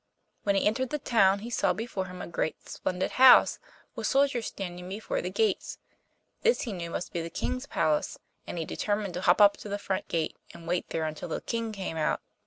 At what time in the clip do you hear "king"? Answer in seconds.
11.41-11.71